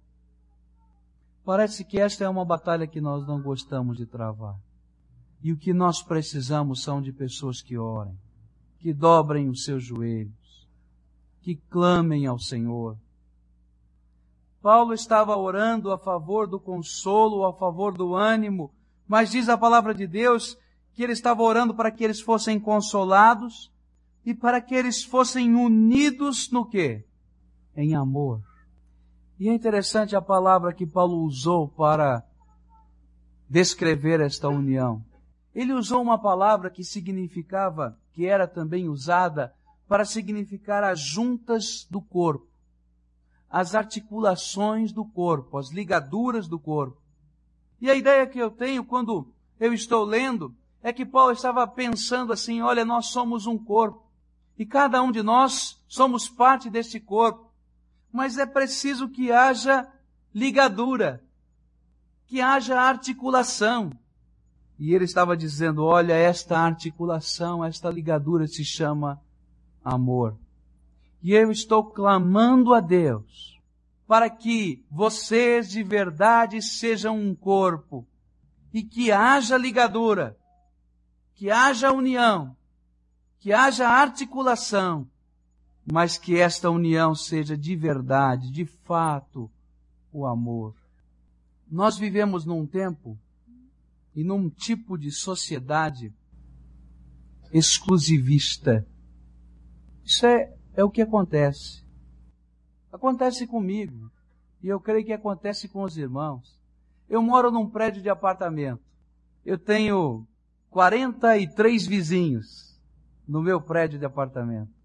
Parece 1.46 1.84
que 1.84 2.00
esta 2.00 2.24
é 2.24 2.28
uma 2.28 2.44
batalha 2.44 2.88
que 2.88 3.00
nós 3.00 3.24
não 3.24 3.40
gostamos 3.40 3.96
de 3.96 4.04
travar. 4.04 4.58
E 5.40 5.52
o 5.52 5.56
que 5.56 5.72
nós 5.72 6.02
precisamos 6.02 6.82
são 6.82 7.00
de 7.00 7.12
pessoas 7.12 7.62
que 7.62 7.78
orem, 7.78 8.18
que 8.80 8.92
dobrem 8.92 9.48
os 9.48 9.62
seus 9.62 9.84
joelhos, 9.84 10.68
que 11.40 11.54
clamem 11.54 12.26
ao 12.26 12.36
Senhor. 12.36 12.98
Paulo 14.60 14.92
estava 14.92 15.36
orando 15.36 15.92
a 15.92 15.98
favor 15.98 16.48
do 16.48 16.58
consolo, 16.58 17.46
a 17.46 17.52
favor 17.52 17.96
do 17.96 18.16
ânimo, 18.16 18.74
mas 19.06 19.30
diz 19.30 19.48
a 19.48 19.56
palavra 19.56 19.94
de 19.94 20.04
Deus 20.04 20.58
que 20.94 21.04
ele 21.04 21.12
estava 21.12 21.44
orando 21.44 21.72
para 21.72 21.92
que 21.92 22.02
eles 22.02 22.20
fossem 22.20 22.58
consolados 22.58 23.72
e 24.24 24.34
para 24.34 24.60
que 24.60 24.74
eles 24.74 25.04
fossem 25.04 25.54
unidos 25.54 26.50
no 26.50 26.66
quê? 26.66 27.06
Em 27.76 27.94
amor. 27.94 28.42
E 29.38 29.48
é 29.48 29.52
interessante 29.52 30.16
a 30.16 30.22
palavra 30.22 30.72
que 30.72 30.86
Paulo 30.86 31.18
usou 31.18 31.68
para 31.68 32.24
descrever 33.48 34.20
esta 34.20 34.48
união. 34.48 35.04
Ele 35.54 35.72
usou 35.72 36.00
uma 36.02 36.18
palavra 36.18 36.70
que 36.70 36.82
significava, 36.82 37.98
que 38.12 38.26
era 38.26 38.46
também 38.46 38.88
usada 38.88 39.54
para 39.86 40.04
significar 40.04 40.82
as 40.82 41.00
juntas 41.00 41.86
do 41.90 42.00
corpo, 42.00 42.46
as 43.48 43.74
articulações 43.74 44.90
do 44.90 45.04
corpo, 45.04 45.58
as 45.58 45.70
ligaduras 45.70 46.48
do 46.48 46.58
corpo. 46.58 47.00
E 47.80 47.90
a 47.90 47.94
ideia 47.94 48.26
que 48.26 48.38
eu 48.38 48.50
tenho 48.50 48.84
quando 48.84 49.32
eu 49.60 49.72
estou 49.72 50.04
lendo 50.04 50.54
é 50.82 50.92
que 50.92 51.04
Paulo 51.04 51.32
estava 51.32 51.66
pensando 51.66 52.32
assim: 52.32 52.62
olha, 52.62 52.84
nós 52.84 53.06
somos 53.06 53.46
um 53.46 53.58
corpo 53.58 54.02
e 54.58 54.64
cada 54.64 55.02
um 55.02 55.12
de 55.12 55.22
nós 55.22 55.82
somos 55.86 56.28
parte 56.28 56.70
desse 56.70 56.98
corpo 56.98 57.45
mas 58.16 58.38
é 58.38 58.46
preciso 58.46 59.10
que 59.10 59.30
haja 59.30 59.86
ligadura, 60.34 61.22
que 62.26 62.40
haja 62.40 62.80
articulação. 62.80 63.92
E 64.78 64.94
ele 64.94 65.04
estava 65.04 65.36
dizendo: 65.36 65.84
olha, 65.84 66.14
esta 66.14 66.58
articulação, 66.58 67.62
esta 67.62 67.90
ligadura 67.90 68.46
se 68.46 68.64
chama 68.64 69.20
amor. 69.84 70.34
E 71.22 71.34
eu 71.34 71.50
estou 71.50 71.84
clamando 71.84 72.72
a 72.72 72.80
Deus 72.80 73.60
para 74.06 74.30
que 74.30 74.82
vocês 74.90 75.68
de 75.68 75.82
verdade 75.82 76.62
sejam 76.62 77.18
um 77.18 77.34
corpo 77.34 78.06
e 78.72 78.82
que 78.82 79.12
haja 79.12 79.58
ligadura, 79.58 80.38
que 81.34 81.50
haja 81.50 81.92
união, 81.92 82.56
que 83.38 83.52
haja 83.52 83.86
articulação 83.86 85.06
mas 85.90 86.18
que 86.18 86.36
esta 86.36 86.70
união 86.70 87.14
seja 87.14 87.56
de 87.56 87.76
verdade, 87.76 88.50
de 88.50 88.64
fato, 88.64 89.50
o 90.12 90.26
amor. 90.26 90.74
Nós 91.70 91.96
vivemos 91.96 92.44
num 92.44 92.66
tempo 92.66 93.18
e 94.14 94.24
num 94.24 94.50
tipo 94.50 94.98
de 94.98 95.10
sociedade 95.12 96.12
exclusivista. 97.52 98.86
Isso 100.04 100.26
é, 100.26 100.52
é 100.74 100.82
o 100.82 100.90
que 100.90 101.02
acontece. 101.02 101.84
Acontece 102.92 103.46
comigo. 103.46 104.10
E 104.62 104.68
eu 104.68 104.80
creio 104.80 105.04
que 105.04 105.12
acontece 105.12 105.68
com 105.68 105.82
os 105.82 105.96
irmãos. 105.96 106.58
Eu 107.08 107.22
moro 107.22 107.50
num 107.50 107.68
prédio 107.68 108.02
de 108.02 108.08
apartamento. 108.08 108.82
Eu 109.44 109.58
tenho 109.58 110.26
43 110.70 111.86
vizinhos 111.86 112.80
no 113.28 113.40
meu 113.40 113.60
prédio 113.60 113.98
de 113.98 114.04
apartamento. 114.04 114.75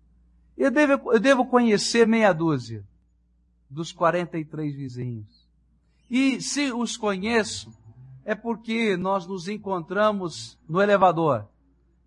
Eu 0.62 0.70
devo, 0.70 1.12
eu 1.12 1.20
devo 1.20 1.46
conhecer 1.48 2.08
meia 2.08 2.32
dúzia 2.32 2.84
dos 3.68 3.92
43 3.92 4.76
vizinhos. 4.76 5.50
E 6.08 6.40
se 6.40 6.72
os 6.72 6.96
conheço, 6.96 7.74
é 8.24 8.36
porque 8.36 8.96
nós 8.96 9.26
nos 9.26 9.48
encontramos 9.48 10.60
no 10.70 10.80
elevador. 10.80 11.48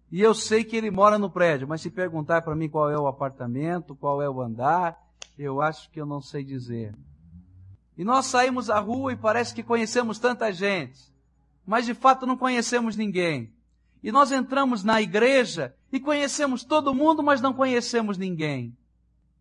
E 0.08 0.20
eu 0.20 0.32
sei 0.32 0.62
que 0.62 0.76
ele 0.76 0.88
mora 0.88 1.18
no 1.18 1.28
prédio, 1.28 1.66
mas 1.66 1.80
se 1.80 1.90
perguntar 1.90 2.42
para 2.42 2.54
mim 2.54 2.68
qual 2.68 2.88
é 2.88 2.96
o 2.96 3.08
apartamento, 3.08 3.96
qual 3.96 4.23
é 4.23 4.30
o 4.30 4.40
andar, 4.40 4.96
eu 5.37 5.61
acho 5.61 5.90
que 5.90 6.00
eu 6.00 6.06
não 6.06 6.20
sei 6.20 6.44
dizer. 6.44 6.94
E 7.99 8.04
nós 8.04 8.26
saímos 8.26 8.70
à 8.70 8.78
rua 8.78 9.14
e 9.14 9.16
parece 9.16 9.52
que 9.52 9.64
conhecemos 9.64 10.20
tanta 10.20 10.52
gente, 10.52 11.12
mas 11.66 11.87
de 11.87 11.92
fato 11.92 12.25
não 12.25 12.37
conhecemos 12.37 12.94
ninguém. 12.94 13.52
E 14.00 14.12
nós 14.12 14.30
entramos 14.30 14.84
na 14.84 15.02
igreja 15.02 15.75
e 15.94 16.00
conhecemos 16.00 16.64
todo 16.64 16.92
mundo, 16.92 17.22
mas 17.22 17.40
não 17.40 17.54
conhecemos 17.54 18.18
ninguém. 18.18 18.76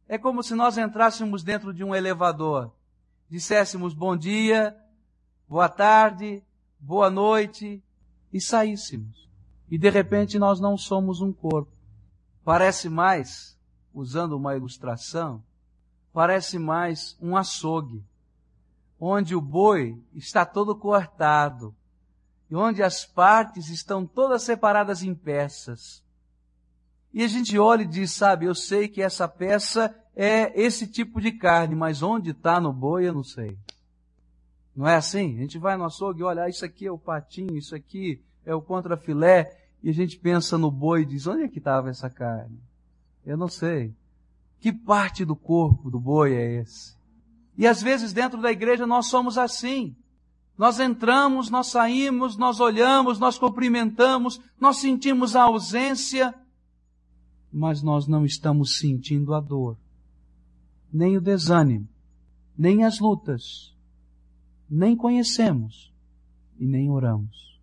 É 0.07 0.19
como 0.19 0.43
se 0.43 0.53
nós 0.53 0.77
entrássemos 0.77 1.41
dentro 1.41 1.73
de 1.73 1.83
um 1.83 1.95
elevador, 1.95 2.71
disséssemos 3.27 3.91
bom 3.91 4.15
dia, 4.15 4.77
boa 5.49 5.67
tarde, 5.67 6.43
boa 6.79 7.09
noite 7.09 7.81
e 8.31 8.39
saíssemos. 8.39 9.27
E 9.67 9.79
de 9.79 9.89
repente 9.89 10.37
nós 10.37 10.59
não 10.59 10.77
somos 10.77 11.21
um 11.21 11.33
corpo. 11.33 11.71
Parece 12.43 12.87
mais, 12.87 13.57
usando 13.91 14.37
uma 14.37 14.55
ilustração, 14.55 15.43
parece 16.13 16.59
mais 16.59 17.17
um 17.19 17.35
açougue, 17.35 18.05
onde 18.99 19.35
o 19.35 19.41
boi 19.41 19.99
está 20.13 20.45
todo 20.45 20.75
cortado, 20.75 21.75
e 22.47 22.55
onde 22.55 22.83
as 22.83 23.07
partes 23.07 23.69
estão 23.69 24.05
todas 24.05 24.43
separadas 24.43 25.01
em 25.01 25.15
peças. 25.15 26.02
E 27.13 27.23
a 27.23 27.27
gente 27.27 27.57
olha 27.59 27.83
e 27.83 27.87
diz, 27.87 28.11
sabe, 28.11 28.45
eu 28.45 28.55
sei 28.55 28.87
que 28.87 29.01
essa 29.01 29.27
peça 29.27 29.93
é 30.15 30.59
esse 30.59 30.87
tipo 30.87 31.21
de 31.21 31.31
carne, 31.31 31.75
mas 31.75 32.01
onde 32.01 32.31
está 32.31 32.59
no 32.59 32.73
boi 32.73 33.07
eu 33.07 33.13
não 33.13 33.23
sei. 33.23 33.57
Não 34.75 34.87
é 34.87 34.95
assim? 34.95 35.37
A 35.37 35.41
gente 35.41 35.59
vai 35.59 35.77
no 35.77 35.85
açougue 35.85 36.21
e 36.21 36.23
olha, 36.23 36.43
ah, 36.43 36.49
isso 36.49 36.65
aqui 36.65 36.87
é 36.87 36.91
o 36.91 36.97
patinho, 36.97 37.55
isso 37.55 37.75
aqui 37.75 38.19
é 38.45 38.53
o 38.55 38.61
contrafilé, 38.61 39.55
E 39.83 39.89
a 39.89 39.93
gente 39.93 40.17
pensa 40.17 40.57
no 40.57 40.71
boi 40.71 41.01
e 41.01 41.05
diz, 41.05 41.27
onde 41.27 41.43
é 41.43 41.47
que 41.47 41.59
estava 41.59 41.89
essa 41.89 42.09
carne? 42.09 42.57
Eu 43.25 43.37
não 43.37 43.47
sei. 43.47 43.93
Que 44.59 44.71
parte 44.71 45.25
do 45.25 45.35
corpo 45.35 45.91
do 45.91 45.99
boi 45.99 46.33
é 46.33 46.61
esse? 46.61 46.95
E 47.57 47.67
às 47.67 47.81
vezes 47.81 48.13
dentro 48.13 48.41
da 48.41 48.51
igreja 48.51 48.87
nós 48.87 49.07
somos 49.07 49.37
assim. 49.37 49.95
Nós 50.57 50.79
entramos, 50.79 51.49
nós 51.49 51.67
saímos, 51.67 52.37
nós 52.37 52.59
olhamos, 52.59 53.19
nós 53.19 53.37
cumprimentamos, 53.37 54.39
nós 54.59 54.77
sentimos 54.77 55.35
a 55.35 55.43
ausência, 55.43 56.33
mas 57.53 57.83
nós 57.83 58.07
não 58.07 58.25
estamos 58.25 58.79
sentindo 58.79 59.33
a 59.35 59.39
dor, 59.39 59.77
nem 60.91 61.15
o 61.15 61.21
desânimo, 61.21 61.87
nem 62.57 62.83
as 62.83 62.99
lutas, 62.99 63.75
nem 64.67 64.95
conhecemos 64.95 65.93
e 66.59 66.65
nem 66.65 66.89
oramos. 66.89 67.59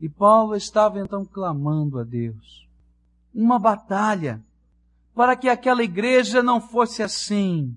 E 0.00 0.08
Paulo 0.08 0.56
estava 0.56 0.98
então 0.98 1.24
clamando 1.24 1.98
a 1.98 2.04
Deus. 2.04 2.66
Uma 3.34 3.58
batalha 3.58 4.42
para 5.14 5.36
que 5.36 5.48
aquela 5.48 5.82
igreja 5.82 6.42
não 6.42 6.60
fosse 6.60 7.02
assim, 7.02 7.76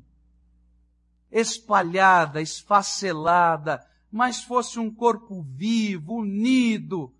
espalhada, 1.30 2.42
esfacelada, 2.42 3.86
mas 4.10 4.42
fosse 4.42 4.80
um 4.80 4.90
corpo 4.90 5.42
vivo, 5.42 6.16
unido 6.16 7.14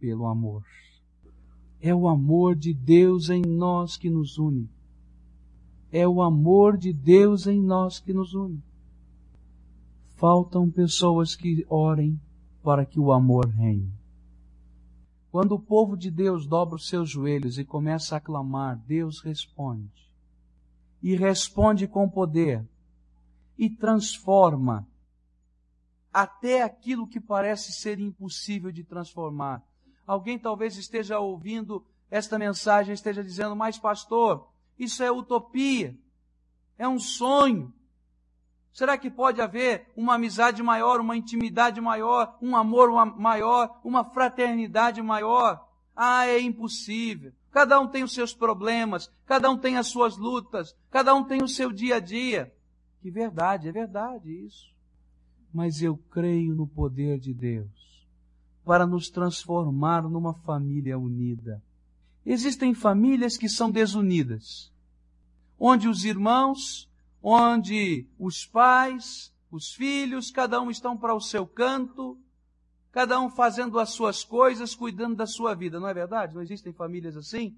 pelo 0.00 0.26
amor. 0.26 0.64
É 1.84 1.92
o 1.92 2.06
amor 2.06 2.54
de 2.54 2.72
Deus 2.72 3.28
em 3.28 3.42
nós 3.42 3.96
que 3.96 4.08
nos 4.08 4.38
une. 4.38 4.70
É 5.90 6.06
o 6.06 6.22
amor 6.22 6.78
de 6.78 6.92
Deus 6.92 7.48
em 7.48 7.60
nós 7.60 7.98
que 7.98 8.12
nos 8.12 8.34
une. 8.34 8.62
Faltam 10.14 10.70
pessoas 10.70 11.34
que 11.34 11.66
orem 11.68 12.20
para 12.62 12.86
que 12.86 13.00
o 13.00 13.12
amor 13.12 13.48
reine. 13.48 13.92
Quando 15.32 15.56
o 15.56 15.58
povo 15.58 15.96
de 15.96 16.08
Deus 16.08 16.46
dobra 16.46 16.76
os 16.76 16.88
seus 16.88 17.10
joelhos 17.10 17.58
e 17.58 17.64
começa 17.64 18.14
a 18.16 18.20
clamar, 18.20 18.78
Deus 18.86 19.20
responde. 19.20 20.08
E 21.02 21.16
responde 21.16 21.88
com 21.88 22.08
poder. 22.08 22.64
E 23.58 23.68
transforma 23.68 24.86
até 26.12 26.62
aquilo 26.62 27.08
que 27.08 27.18
parece 27.18 27.72
ser 27.72 27.98
impossível 27.98 28.70
de 28.70 28.84
transformar. 28.84 29.66
Alguém 30.06 30.38
talvez 30.38 30.76
esteja 30.76 31.18
ouvindo 31.18 31.84
esta 32.10 32.38
mensagem, 32.38 32.92
esteja 32.92 33.22
dizendo, 33.22 33.56
mas 33.56 33.78
pastor, 33.78 34.48
isso 34.78 35.02
é 35.02 35.10
utopia, 35.10 35.96
é 36.76 36.86
um 36.86 36.98
sonho. 36.98 37.72
Será 38.72 38.96
que 38.96 39.10
pode 39.10 39.40
haver 39.40 39.90
uma 39.96 40.14
amizade 40.14 40.62
maior, 40.62 41.00
uma 41.00 41.16
intimidade 41.16 41.80
maior, 41.80 42.36
um 42.40 42.56
amor 42.56 42.90
maior, 43.16 43.80
uma 43.84 44.04
fraternidade 44.04 45.02
maior? 45.02 45.68
Ah, 45.94 46.26
é 46.26 46.40
impossível. 46.40 47.32
Cada 47.50 47.78
um 47.78 47.86
tem 47.86 48.02
os 48.02 48.14
seus 48.14 48.32
problemas, 48.32 49.12
cada 49.26 49.50
um 49.50 49.58
tem 49.58 49.76
as 49.76 49.88
suas 49.88 50.16
lutas, 50.16 50.74
cada 50.90 51.14
um 51.14 51.22
tem 51.22 51.42
o 51.42 51.48
seu 51.48 51.70
dia 51.70 51.96
a 51.96 52.00
dia. 52.00 52.52
Que 53.02 53.10
verdade, 53.10 53.68
é 53.68 53.72
verdade 53.72 54.30
isso 54.30 54.72
mas 55.52 55.82
eu 55.82 55.96
creio 56.10 56.54
no 56.54 56.66
poder 56.66 57.18
de 57.18 57.34
Deus 57.34 57.91
para 58.64 58.86
nos 58.86 59.08
transformar 59.10 60.02
numa 60.02 60.34
família 60.34 60.98
unida. 60.98 61.62
Existem 62.24 62.74
famílias 62.74 63.36
que 63.36 63.48
são 63.48 63.70
desunidas, 63.70 64.72
onde 65.58 65.88
os 65.88 66.04
irmãos, 66.04 66.88
onde 67.22 68.06
os 68.18 68.46
pais, 68.46 69.32
os 69.50 69.74
filhos, 69.74 70.30
cada 70.30 70.60
um 70.60 70.70
estão 70.70 70.96
para 70.96 71.14
o 71.14 71.20
seu 71.20 71.46
canto, 71.46 72.18
cada 72.92 73.20
um 73.20 73.28
fazendo 73.28 73.78
as 73.78 73.90
suas 73.90 74.22
coisas, 74.22 74.74
cuidando 74.74 75.16
da 75.16 75.26
sua 75.26 75.54
vida, 75.54 75.80
não 75.80 75.88
é 75.88 75.94
verdade? 75.94 76.34
Não 76.34 76.42
existem 76.42 76.72
famílias 76.72 77.16
assim? 77.16 77.56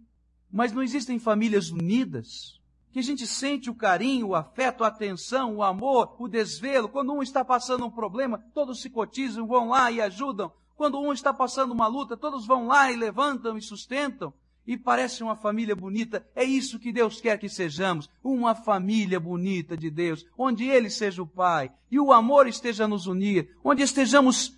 Mas 0.50 0.72
não 0.72 0.82
existem 0.82 1.18
famílias 1.18 1.70
unidas 1.70 2.60
que 2.94 3.00
a 3.00 3.02
gente 3.02 3.26
sente 3.26 3.68
o 3.68 3.74
carinho, 3.74 4.28
o 4.28 4.34
afeto, 4.36 4.84
a 4.84 4.86
atenção, 4.86 5.56
o 5.56 5.64
amor, 5.64 6.14
o 6.16 6.28
desvelo. 6.28 6.88
Quando 6.88 7.12
um 7.12 7.24
está 7.24 7.44
passando 7.44 7.84
um 7.84 7.90
problema, 7.90 8.38
todos 8.54 8.80
se 8.80 8.88
cotizam, 8.88 9.48
vão 9.48 9.70
lá 9.70 9.90
e 9.90 10.00
ajudam. 10.00 10.52
Quando 10.76 11.00
um 11.00 11.12
está 11.12 11.32
passando 11.32 11.72
uma 11.72 11.86
luta, 11.86 12.16
todos 12.16 12.46
vão 12.46 12.66
lá 12.66 12.90
e 12.90 12.96
levantam 12.96 13.56
e 13.56 13.62
sustentam. 13.62 14.32
E 14.66 14.76
parece 14.76 15.22
uma 15.22 15.36
família 15.36 15.76
bonita. 15.76 16.26
É 16.34 16.42
isso 16.42 16.78
que 16.78 16.92
Deus 16.92 17.20
quer 17.20 17.38
que 17.38 17.48
sejamos. 17.48 18.08
Uma 18.22 18.54
família 18.54 19.20
bonita 19.20 19.76
de 19.76 19.90
Deus, 19.90 20.24
onde 20.38 20.64
Ele 20.64 20.88
seja 20.88 21.22
o 21.22 21.26
Pai 21.26 21.70
e 21.90 22.00
o 22.00 22.12
amor 22.12 22.46
esteja 22.46 22.88
nos 22.88 23.06
unir, 23.06 23.54
onde 23.62 23.82
estejamos 23.82 24.56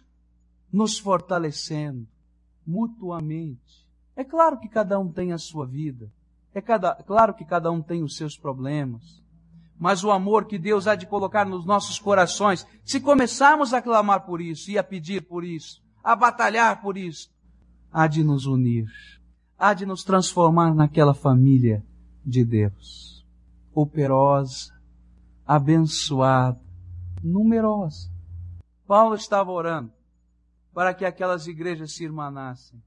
nos 0.73 0.99
fortalecendo 0.99 2.07
mutuamente. 2.67 3.87
É 4.15 4.25
claro 4.25 4.59
que 4.59 4.69
cada 4.69 4.99
um 4.99 5.13
tem 5.13 5.33
a 5.33 5.39
sua 5.39 5.67
vida. 5.67 6.11
É 6.55 6.61
cada, 6.61 6.95
claro 6.95 7.35
que 7.35 7.45
cada 7.45 7.71
um 7.71 7.83
tem 7.83 8.03
os 8.03 8.17
seus 8.17 8.37
problemas, 8.37 9.23
mas 9.79 10.03
o 10.03 10.11
amor 10.11 10.47
que 10.47 10.59
Deus 10.59 10.87
há 10.87 10.95
de 10.95 11.07
colocar 11.07 11.45
nos 11.45 11.67
nossos 11.67 11.99
corações, 11.99 12.67
se 12.83 12.99
começarmos 12.99 13.75
a 13.75 13.83
clamar 13.83 14.25
por 14.25 14.41
isso 14.41 14.71
e 14.71 14.79
a 14.79 14.83
pedir 14.83 15.27
por 15.27 15.45
isso, 15.45 15.83
a 16.07 16.15
batalhar 16.15 16.81
por 16.81 16.97
isso, 16.97 17.29
há 17.93 18.07
de 18.07 18.23
nos 18.23 18.47
unir, 18.47 18.87
há 19.59 19.75
de 19.75 19.85
nos 19.85 20.05
transformar 20.05 20.73
naquela 20.73 21.13
família 21.13 21.85
de 22.25 22.45
Deus, 22.45 23.27
operosa, 23.75 24.73
abençoada, 25.45 26.61
numerosa. 27.21 28.09
Paulo 28.87 29.17
estava 29.17 29.51
orando 29.51 29.93
para 30.73 30.95
que 30.95 31.05
aquelas 31.05 31.49
igrejas 31.49 31.97
se 31.97 32.05
irmanassem, 32.05 32.81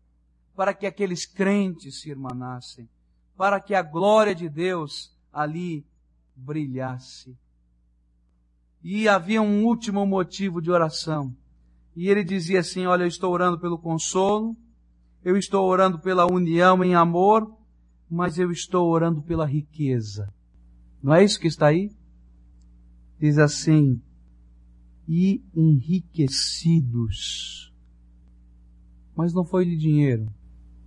para 0.56 0.74
que 0.74 0.86
aqueles 0.86 1.26
crentes 1.26 2.00
se 2.00 2.10
irmanassem, 2.10 2.90
para 3.36 3.60
que 3.60 3.76
a 3.76 3.82
glória 3.82 4.34
de 4.34 4.48
Deus 4.48 5.14
ali 5.34 5.86
brilhasse. 6.34 7.38
E 8.82 9.10
havia 9.10 9.42
um 9.42 9.66
último 9.66 10.06
motivo 10.06 10.62
de 10.62 10.72
oração. 10.72 11.36
E 11.96 12.08
ele 12.08 12.24
dizia 12.24 12.60
assim: 12.60 12.86
Olha, 12.86 13.04
eu 13.04 13.08
estou 13.08 13.32
orando 13.32 13.60
pelo 13.60 13.78
consolo, 13.78 14.56
eu 15.24 15.38
estou 15.38 15.68
orando 15.68 16.00
pela 16.00 16.26
união 16.26 16.84
em 16.84 16.96
amor, 16.96 17.56
mas 18.10 18.38
eu 18.38 18.52
estou 18.52 18.90
orando 18.90 19.22
pela 19.22 19.46
riqueza. 19.46 20.34
Não 21.02 21.14
é 21.14 21.24
isso 21.24 21.40
que 21.40 21.48
está 21.48 21.68
aí? 21.68 21.90
Diz 23.20 23.38
assim: 23.38 24.02
e 25.08 25.44
enriquecidos. 25.56 27.74
Mas 29.16 29.34
não 29.34 29.44
foi 29.44 29.66
de 29.66 29.78
dinheiro. 29.78 30.28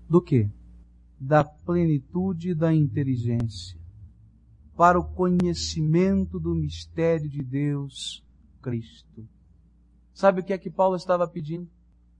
Do 0.08 0.22
que? 0.22 0.48
da 1.22 1.44
plenitude 1.44 2.52
da 2.52 2.74
inteligência, 2.74 3.78
para 4.76 4.98
o 4.98 5.04
conhecimento 5.04 6.40
do 6.40 6.52
mistério 6.52 7.28
de 7.28 7.44
Deus, 7.44 8.24
Cristo. 8.60 9.24
Sabe 10.14 10.40
o 10.40 10.44
que 10.44 10.52
é 10.52 10.58
que 10.58 10.70
Paulo 10.70 10.96
estava 10.96 11.26
pedindo? 11.26 11.68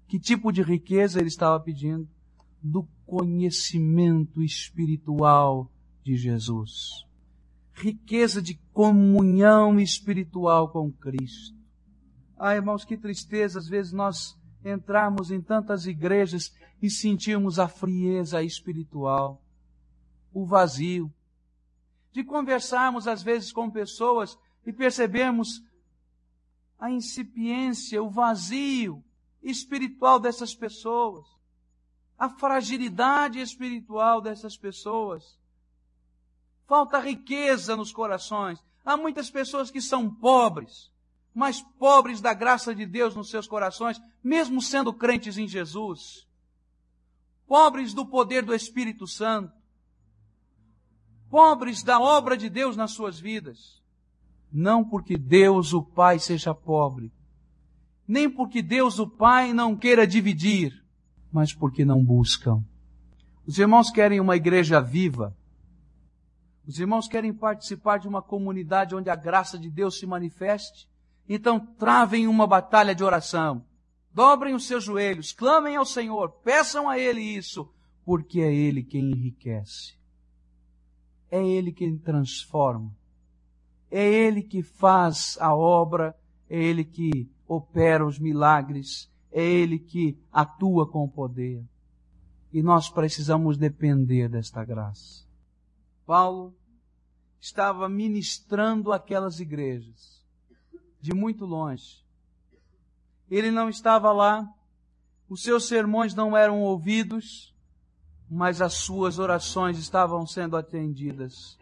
Que 0.09 0.18
tipo 0.18 0.52
de 0.52 0.62
riqueza 0.62 1.18
ele 1.18 1.28
estava 1.28 1.59
pedindo? 1.61 2.09
Do 2.62 2.87
conhecimento 3.07 4.42
espiritual 4.42 5.70
de 6.02 6.16
Jesus. 6.16 7.07
Riqueza 7.72 8.40
de 8.40 8.55
comunhão 8.72 9.78
espiritual 9.81 10.68
com 10.68 10.90
Cristo. 10.92 11.57
Ah, 12.38 12.55
irmãos, 12.55 12.85
que 12.85 12.96
tristeza, 12.96 13.59
às 13.59 13.68
vezes 13.68 13.92
nós 13.92 14.37
entrarmos 14.64 15.31
em 15.31 15.40
tantas 15.40 15.87
igrejas 15.87 16.52
e 16.81 16.90
sentirmos 16.90 17.59
a 17.59 17.68
frieza 17.68 18.42
espiritual, 18.42 19.40
o 20.33 20.44
vazio, 20.44 21.12
de 22.12 22.24
conversarmos 22.24 23.09
às 23.09 23.22
vezes 23.22 23.52
com 23.52 23.70
pessoas 23.70 24.38
e 24.66 24.72
percebermos 24.72 25.62
a 26.83 26.90
incipiência, 26.90 28.03
o 28.03 28.11
vazio 28.11 29.05
espiritual 29.40 30.18
dessas 30.18 30.55
pessoas, 30.55 31.25
a 32.18 32.29
fragilidade 32.29 33.38
espiritual 33.38 34.21
dessas 34.21 34.57
pessoas. 34.57 35.38
Falta 36.66 36.99
riqueza 36.99 37.77
nos 37.77 37.92
corações. 37.92 38.59
Há 38.85 38.97
muitas 38.97 39.31
pessoas 39.31 39.71
que 39.71 39.81
são 39.81 40.12
pobres, 40.12 40.90
mas 41.33 41.62
pobres 41.79 42.21
da 42.21 42.35
graça 42.35 42.75
de 42.75 42.85
Deus 42.85 43.14
nos 43.14 43.31
seus 43.31 43.47
corações, 43.47 44.01
mesmo 44.23 44.61
sendo 44.61 44.92
crentes 44.92 45.38
em 45.38 45.47
Jesus 45.47 46.27
pobres 47.53 47.92
do 47.92 48.07
poder 48.07 48.42
do 48.42 48.55
Espírito 48.55 49.07
Santo, 49.07 49.53
pobres 51.29 51.83
da 51.83 52.01
obra 52.01 52.35
de 52.35 52.49
Deus 52.49 52.79
nas 52.79 52.92
suas 52.92 53.21
vidas. 53.21 53.82
Não 54.53 54.85
porque 54.85 55.17
Deus 55.17 55.73
o 55.73 55.83
Pai 55.83 56.19
seja 56.19 56.55
pobre, 56.55 57.11
nem 58.07 58.29
porque 58.29 58.61
Deus 58.61 58.99
o 58.99 59.09
Pai 59.09 59.53
não 59.53 59.75
queira 59.75 60.07
dividir, 60.07 60.85
mas 61.33 61.55
porque 61.55 61.85
não 61.85 62.05
buscam. 62.05 62.62
Os 63.47 63.59
irmãos 63.59 63.91
querem 63.91 64.21
uma 64.21 64.37
igreja 64.37 64.81
viva. 64.81 65.35
Os 66.67 66.79
irmãos 66.79 67.09
querem 67.09 67.33
participar 67.33 67.99
de 67.99 68.07
uma 68.07 68.23
comunidade 68.23 68.95
onde 68.95 69.11
a 69.11 69.17
graça 69.17 69.59
de 69.59 69.71
Deus 69.71 69.99
se 69.99 70.07
manifeste. 70.07 70.88
Então 71.29 71.59
travem 71.59 72.27
uma 72.27 72.47
batalha 72.47 72.95
de 72.95 73.03
oração. 73.03 73.65
Dobrem 74.15 74.55
os 74.55 74.67
seus 74.67 74.85
joelhos, 74.85 75.33
clamem 75.33 75.77
ao 75.77 75.87
Senhor, 75.87 76.31
peçam 76.45 76.88
a 76.88 76.99
Ele 76.99 77.23
isso, 77.23 77.73
porque 78.05 78.41
é 78.43 78.55
Ele 78.55 78.83
quem 78.83 79.11
enriquece. 79.11 79.95
É 81.31 81.43
Ele 81.43 81.73
quem 81.73 81.97
transforma. 81.97 82.95
É 83.94 84.02
Ele 84.02 84.42
que 84.42 84.62
faz 84.62 85.37
a 85.38 85.55
obra, 85.55 86.16
é 86.48 86.57
Ele 86.57 86.83
que 86.83 87.31
opera 87.46 88.07
os 88.07 88.18
milagres, 88.18 89.12
é 89.31 89.44
Ele 89.44 89.78
que 89.78 90.18
atua 90.33 90.90
com 90.90 91.07
poder. 91.07 91.62
E 92.50 92.62
nós 92.62 92.88
precisamos 92.88 93.59
depender 93.59 94.31
desta 94.31 94.64
graça. 94.64 95.26
Paulo 96.07 96.55
estava 97.38 97.87
ministrando 97.87 98.94
aquelas 98.94 99.40
igrejas 99.40 100.24
de 100.98 101.14
muito 101.14 101.44
longe. 101.44 102.02
Ele 103.31 103.50
não 103.50 103.68
estava 103.68 104.11
lá, 104.11 104.50
os 105.28 105.42
seus 105.42 105.68
sermões 105.68 106.14
não 106.14 106.35
eram 106.35 106.62
ouvidos, 106.62 107.55
mas 108.31 108.62
as 108.62 108.72
suas 108.72 109.18
orações 109.18 109.76
estavam 109.76 110.26
sendo 110.26 110.57
atendidas 110.57 111.59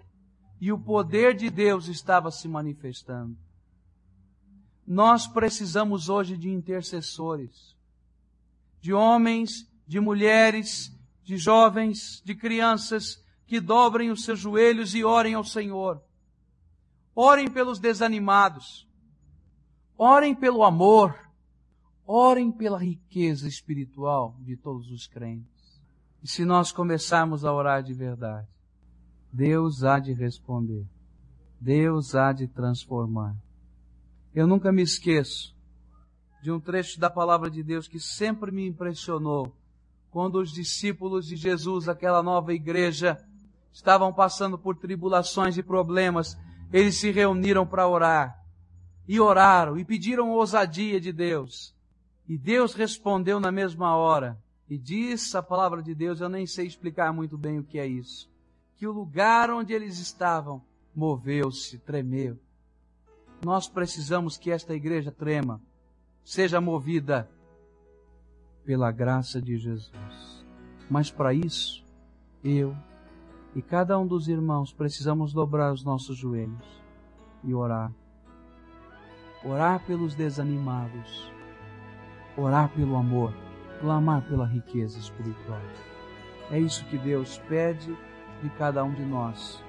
e 0.60 0.70
o 0.70 0.78
poder 0.78 1.34
de 1.34 1.48
Deus 1.48 1.88
estava 1.88 2.30
se 2.30 2.46
manifestando. 2.46 3.36
Nós 4.86 5.26
precisamos 5.26 6.08
hoje 6.08 6.36
de 6.36 6.50
intercessores, 6.50 7.76
de 8.80 8.92
homens, 8.92 9.66
de 9.86 9.98
mulheres, 9.98 10.92
de 11.22 11.36
jovens, 11.36 12.20
de 12.24 12.34
crianças 12.34 13.24
que 13.46 13.60
dobrem 13.60 14.10
os 14.10 14.24
seus 14.24 14.38
joelhos 14.38 14.94
e 14.94 15.02
orem 15.02 15.34
ao 15.34 15.44
Senhor. 15.44 16.02
Orem 17.14 17.50
pelos 17.50 17.78
desanimados. 17.78 18.86
Orem 19.96 20.34
pelo 20.34 20.62
amor. 20.62 21.18
Orem 22.06 22.50
pela 22.52 22.78
riqueza 22.78 23.48
espiritual 23.48 24.36
de 24.40 24.56
todos 24.56 24.90
os 24.90 25.06
crentes. 25.06 25.80
E 26.22 26.28
se 26.28 26.44
nós 26.44 26.70
começarmos 26.70 27.44
a 27.44 27.52
orar 27.52 27.82
de 27.82 27.94
verdade, 27.94 28.48
Deus 29.32 29.84
há 29.84 29.98
de 29.98 30.12
responder. 30.12 30.84
Deus 31.60 32.14
há 32.14 32.32
de 32.32 32.48
transformar. 32.48 33.36
Eu 34.34 34.46
nunca 34.46 34.72
me 34.72 34.82
esqueço 34.82 35.54
de 36.42 36.50
um 36.50 36.58
trecho 36.58 36.98
da 36.98 37.10
palavra 37.10 37.50
de 37.50 37.62
Deus 37.62 37.86
que 37.86 38.00
sempre 38.00 38.50
me 38.50 38.66
impressionou. 38.66 39.54
Quando 40.10 40.40
os 40.40 40.52
discípulos 40.52 41.26
de 41.26 41.36
Jesus, 41.36 41.88
aquela 41.88 42.22
nova 42.22 42.52
igreja, 42.52 43.18
estavam 43.72 44.12
passando 44.12 44.58
por 44.58 44.76
tribulações 44.76 45.56
e 45.56 45.62
problemas, 45.62 46.36
eles 46.72 46.96
se 46.96 47.10
reuniram 47.10 47.66
para 47.66 47.86
orar. 47.86 48.36
E 49.06 49.20
oraram 49.20 49.78
e 49.78 49.84
pediram 49.84 50.30
ousadia 50.30 51.00
de 51.00 51.12
Deus. 51.12 51.74
E 52.28 52.38
Deus 52.38 52.74
respondeu 52.74 53.38
na 53.38 53.52
mesma 53.52 53.96
hora. 53.96 54.38
E 54.68 54.78
diz 54.78 55.34
a 55.34 55.42
palavra 55.42 55.82
de 55.82 55.94
Deus, 55.94 56.20
eu 56.20 56.28
nem 56.28 56.46
sei 56.46 56.66
explicar 56.66 57.12
muito 57.12 57.36
bem 57.36 57.58
o 57.58 57.64
que 57.64 57.78
é 57.78 57.86
isso. 57.86 58.30
Que 58.80 58.86
o 58.88 58.92
lugar 58.92 59.48
onde 59.50 59.72
eles 59.72 60.00
estavam 60.00 60.60
moveu-se, 60.96 61.78
tremeu 61.78 62.36
nós 63.44 63.68
precisamos 63.68 64.36
que 64.36 64.50
esta 64.50 64.74
igreja 64.74 65.10
trema, 65.10 65.60
seja 66.22 66.60
movida 66.60 67.28
pela 68.64 68.92
graça 68.92 69.40
de 69.40 69.56
Jesus. 69.56 70.44
Mas 70.90 71.10
para 71.10 71.32
isso, 71.32 71.84
eu 72.44 72.76
e 73.54 73.62
cada 73.62 73.98
um 73.98 74.06
dos 74.06 74.28
irmãos 74.28 74.72
precisamos 74.72 75.32
dobrar 75.32 75.72
os 75.72 75.82
nossos 75.82 76.16
joelhos 76.16 76.82
e 77.42 77.54
orar. 77.54 77.90
Orar 79.42 79.84
pelos 79.86 80.14
desanimados, 80.14 81.32
orar 82.36 82.68
pelo 82.74 82.94
amor, 82.96 83.34
clamar 83.80 84.28
pela 84.28 84.44
riqueza 84.44 84.98
espiritual. 84.98 85.62
É 86.50 86.60
isso 86.60 86.84
que 86.86 86.98
Deus 86.98 87.38
pede 87.48 87.96
de 88.42 88.50
cada 88.50 88.82
um 88.84 88.92
de 88.92 89.04
nós. 89.04 89.62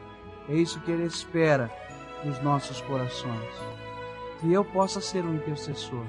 É 0.50 0.54
isso 0.54 0.80
que 0.82 0.92
Ele 0.92 1.06
espera 1.06 1.72
nos 2.24 2.42
nossos 2.42 2.82
corações. 2.82 3.50
Que 4.40 4.52
eu 4.52 4.66
possa 4.66 5.00
ser 5.00 5.24
um 5.24 5.36
intercessor, 5.36 6.06